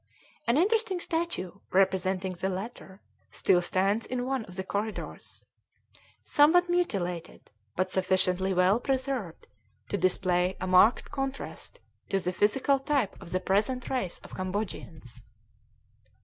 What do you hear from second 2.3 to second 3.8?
the latter, still